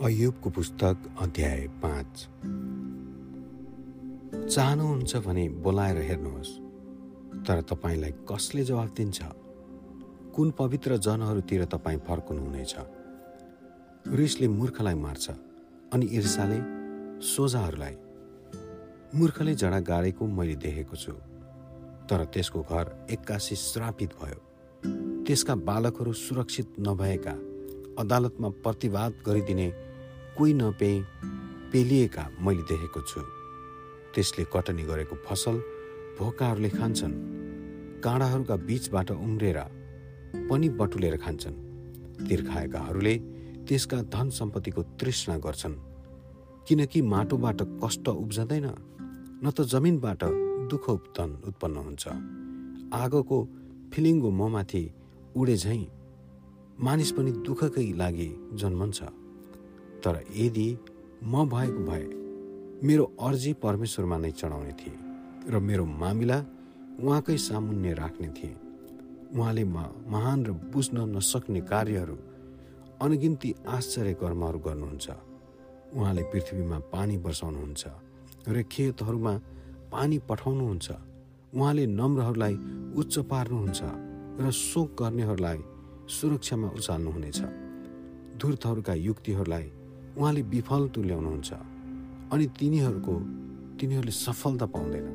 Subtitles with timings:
[0.00, 2.28] अयुबको पुस्तक अध्याय पाँच।
[4.48, 6.48] चाहनुहुन्छ भने बोलाएर हेर्नुहोस्
[7.46, 9.22] तर तपाईँलाई कसले जवाफ दिन्छ?
[10.34, 12.74] कुन पवित्र जनहरूतिर तपाईँ फर्कनुहुनेछ?
[14.08, 15.30] रिसले मूर्खलाई मार्छ
[15.92, 16.58] अनि ईर्षाले
[17.20, 17.96] सोझाहरूलाई।
[19.14, 21.12] मूर्खले जडा गाडेको मैले देखेको छु
[22.08, 24.40] तर त्यसको घर एक्कासी श्रापित भयो।
[25.24, 27.51] त्यसका बालकहरू सुरक्षित नभएका
[27.98, 29.68] अदालतमा प्रतिवाद गरिदिने
[30.38, 30.90] कोही नपे
[31.72, 33.20] पेलिएका मैले देखेको छु।
[34.14, 35.56] त्यसले कटनी गरेको फसल
[36.18, 37.14] भोकाहरूले खान्छन्।
[38.04, 39.58] काँडाहरूका बीचबाट उम्रेर
[40.50, 41.56] पनि बटुलेर खान्छन्।
[42.28, 43.14] तिर्खाएकाहरूले
[43.68, 45.74] त्यसका धन सम्पत्तिको तृष्णा गर्छन्।
[46.68, 48.66] किनकि माटोबाट कष्ट उब्जँदैन
[49.44, 50.24] न त जमिनबाट
[50.70, 52.04] दुःख धन उत्पन्न हुन्छ।
[52.94, 53.38] आगोको
[53.92, 54.84] फिलिङ्गो ममाथि
[55.36, 56.01] उडे झैँ
[56.80, 58.98] मानिस पनि दुःखकै लागि जन्मन्छ।
[60.02, 60.68] तर यदि
[61.22, 62.06] म भएको भए
[62.82, 64.98] मेरो अर्जी परमेश्वरमा नै चढाउने थिएँ
[65.48, 66.38] र मेरो मामिला
[66.98, 68.56] उहाँकै सामुन्य राख्ने थिएँ।
[69.36, 72.16] उहाँले म महान र बुझ्न नसक्ने कार्यहरू
[73.02, 75.06] अनगिन्ती आश्चर्य कर्महरू गर्नुहुन्छ।
[75.96, 77.82] उहाँले पृथ्वीमा पानी बर्साउनुहुन्छ
[78.48, 79.34] र खेतहरूमा
[79.92, 80.88] पानी पठाउनुहुन्छ।
[81.54, 82.54] उहाँले नम्रहरूलाई
[82.96, 83.80] उच्च पार्नुहुन्छ
[84.40, 85.60] र शोक गर्नेहरूलाई
[86.12, 87.40] सुरक्षामा उचाल्नुहुनेछ।
[88.40, 89.66] धुर्तहरूका युक्तिहरूलाई
[90.18, 91.50] उहाँले विफल तुल्याउनुहुन्छ
[92.32, 93.14] अनि तिनीहरूको
[93.78, 95.06] तिनीहरूले सफलता पाउँदैन।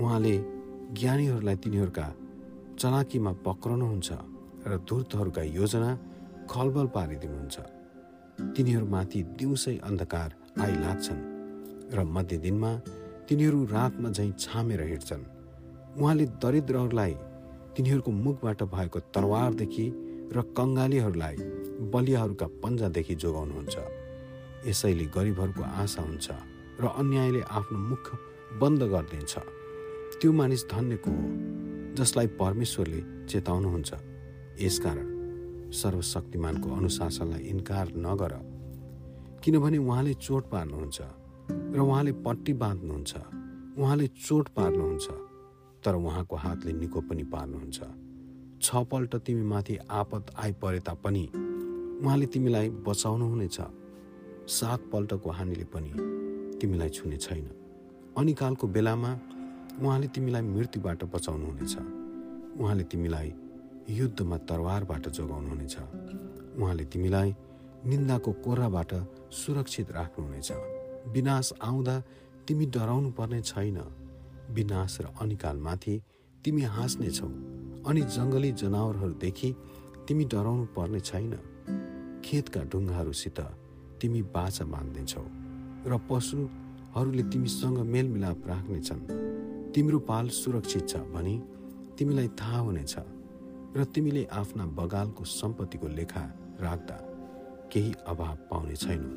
[0.00, 0.34] उहाँले
[0.98, 2.06] ज्ञानीहरूलाई तिनीहरूका
[2.80, 4.10] चलाकीमा पक्राउनुहुन्छ
[4.66, 5.90] र धुर्तहरूका योजना
[6.50, 7.56] खलबल पारिदिनुहुन्छ।
[8.56, 10.28] तिनीहरूमाथि दिउँसै अन्धकार
[10.60, 11.22] आइलाग्छन्
[11.94, 12.72] र मध्य दिनमा
[13.28, 15.22] तिनीहरू रातमा झैँ छामेर हिँड्छन्।
[16.00, 17.14] उहाँले दरिद्रहरूलाई
[17.76, 19.86] तिनीहरूको मुखबाट भएको तरवारदेखि
[20.36, 21.36] र कङ्गालीहरूलाई
[21.92, 23.76] बलियाहरूका पन्जादेखि जोगाउनुहुन्छ।
[24.68, 26.26] यसैले गरिबहरूको आशा हुन्छ
[26.80, 28.04] र अन्यायले आफ्नो मुख
[28.60, 29.32] बन्द गरिदिन्छ।
[30.20, 31.26] त्यो मानिस धन्यको हो
[31.96, 33.00] जसलाई परमेश्वरले
[33.30, 33.90] चेताउनुहुन्छ।
[34.60, 35.08] यसकारण
[35.72, 38.32] सर्वशक्तिमानको अनुशासनलाई इन्कार नगर
[39.42, 40.98] किनभने उहाँले चोट पार्नुहुन्छ
[41.74, 43.12] र उहाँले पट्टी बाँध्नुहुन्छ।
[43.80, 45.31] उहाँले चोट पार्नुहुन्छ।
[45.84, 47.80] तर उहाँको हातले निको पनि पार्नुहुन्छ।
[48.62, 51.24] छपल्ट तिमी माथि आपत आइपरे तापनि
[52.04, 53.58] उहाँले तिमीलाई बचाउनुहुनेछ
[54.48, 55.92] सातपल्टको हानिले पनि
[56.60, 57.46] तिमीलाई छुने छैन।
[58.18, 59.12] अनिकालको बेलामा
[59.82, 61.74] उहाँले तिमीलाई मृत्युबाट बचाउनुहुनेछ
[62.60, 63.32] उहाँले तिमीलाई
[63.90, 65.76] युद्धमा तरवारबाट जोगाउनुहुनेछ
[66.58, 67.34] उहाँले तिमीलाई
[67.86, 68.92] निन्दाको कोराबाट
[69.32, 70.50] सुरक्षित राख्नुहुनेछ
[71.14, 71.94] विनाश आउँदा
[72.46, 73.78] तिमी डराउनु पर्ने छैन।
[74.54, 75.94] विनाश र अनिकालमाथि
[76.44, 77.28] तिमी हाँस्नेछौ
[77.88, 79.50] अनि जङ्गली जनावरहरूदेखि
[80.08, 81.32] तिमी डराउनु पर्ने छैन।
[82.24, 83.38] खेतका ढुङ्गाहरूसित
[84.00, 85.24] तिमी बाछा बाँध्नेछौ
[85.86, 89.02] र पशुहरूले तिमीसँग मेलमिलाप राख्नेछन्।
[89.74, 91.34] तिम्रो पाल सुरक्षित छ भनी
[91.98, 92.94] तिमीलाई थाहा हुनेछ
[93.76, 96.24] र तिमीले आफ्ना बगालको सम्पत्तिको लेखा
[96.60, 96.96] राख्दा
[97.72, 99.10] केही अभाव पाउने छैनौ।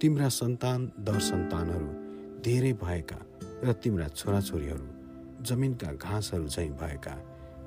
[0.00, 1.88] तिम्रा सन्तान दर सन्तानहरू
[2.42, 3.18] धेरै भएका
[3.64, 4.86] र तिम्रा छोराछोरीहरू
[5.40, 7.14] जमिनका घाँसहरू झैँ भएका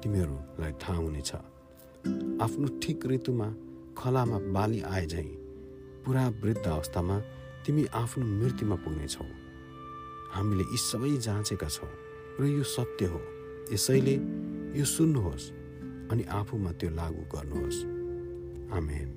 [0.02, 1.32] तिमीहरूलाई थाहा हुनेछ।
[2.46, 3.48] आफ्नो ठिक ऋतुमा
[3.98, 5.30] खलामा बाली आए झैँ
[6.06, 7.18] पुरा वृद्ध अवस्थामा
[7.66, 9.26] तिमी आफ्नो मृत्युमा पुग्नेछौ।
[10.34, 11.90] हामीले यी सबै जाँचेका छौँ
[12.40, 13.22] र यो सत्य हो।
[13.74, 14.16] यसैले
[14.78, 15.52] यो सुन्नुहोस्
[16.14, 17.80] अनि आफूमा त्यो लागू गर्नुहोस्।
[18.78, 19.10] आमेन।